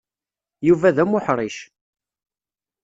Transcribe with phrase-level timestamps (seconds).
[0.67, 1.57] Yuba d amuḥṛic.